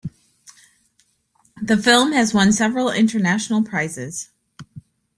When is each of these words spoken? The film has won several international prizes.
The 1.61 1.77
film 1.77 2.11
has 2.13 2.33
won 2.33 2.53
several 2.53 2.89
international 2.89 3.61
prizes. 3.63 4.31